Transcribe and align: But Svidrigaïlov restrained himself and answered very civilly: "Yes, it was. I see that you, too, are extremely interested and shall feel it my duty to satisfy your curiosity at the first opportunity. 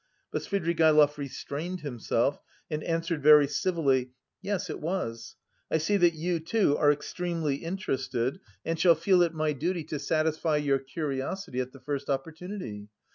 But 0.31 0.41
Svidrigaïlov 0.41 1.15
restrained 1.17 1.81
himself 1.81 2.39
and 2.71 2.83
answered 2.83 3.21
very 3.21 3.45
civilly: 3.47 4.09
"Yes, 4.41 4.67
it 4.67 4.79
was. 4.79 5.35
I 5.69 5.77
see 5.77 5.95
that 5.97 6.15
you, 6.15 6.39
too, 6.39 6.75
are 6.75 6.91
extremely 6.91 7.57
interested 7.57 8.39
and 8.65 8.79
shall 8.79 8.95
feel 8.95 9.21
it 9.21 9.35
my 9.35 9.53
duty 9.53 9.83
to 9.83 9.99
satisfy 9.99 10.57
your 10.57 10.79
curiosity 10.79 11.59
at 11.59 11.71
the 11.71 11.79
first 11.81 12.09
opportunity. 12.09 12.89